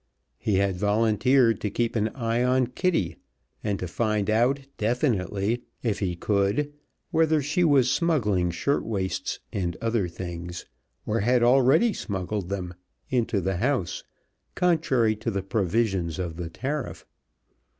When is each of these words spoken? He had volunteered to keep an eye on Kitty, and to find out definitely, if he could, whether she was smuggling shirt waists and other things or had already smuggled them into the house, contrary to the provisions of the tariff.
He 0.39 0.55
had 0.55 0.77
volunteered 0.77 1.61
to 1.61 1.69
keep 1.69 1.95
an 1.95 2.07
eye 2.15 2.43
on 2.43 2.65
Kitty, 2.65 3.17
and 3.63 3.77
to 3.77 3.87
find 3.87 4.31
out 4.31 4.61
definitely, 4.79 5.61
if 5.83 5.99
he 5.99 6.15
could, 6.15 6.73
whether 7.11 7.39
she 7.39 7.63
was 7.63 7.91
smuggling 7.91 8.49
shirt 8.49 8.83
waists 8.83 9.41
and 9.53 9.77
other 9.79 10.07
things 10.07 10.65
or 11.05 11.19
had 11.19 11.43
already 11.43 11.93
smuggled 11.93 12.49
them 12.49 12.73
into 13.11 13.39
the 13.39 13.57
house, 13.57 14.03
contrary 14.55 15.15
to 15.17 15.29
the 15.29 15.43
provisions 15.43 16.17
of 16.17 16.35
the 16.35 16.49
tariff. 16.49 17.05